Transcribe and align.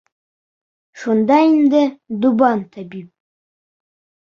Шунда 1.01 1.37
инде 1.51 1.83
Дубан 2.25 2.65
табип: 2.73 3.07